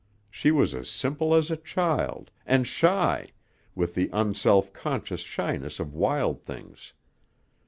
She 0.31 0.49
was 0.49 0.73
as 0.73 0.89
simple 0.89 1.35
as 1.35 1.51
a 1.51 1.55
child, 1.57 2.31
and 2.47 2.65
shy, 2.65 3.27
with 3.75 3.93
the 3.93 4.09
unself 4.11 4.73
conscious 4.73 5.21
shyness 5.21 5.79
of 5.79 5.93
wild 5.93 6.41
things. 6.41 6.93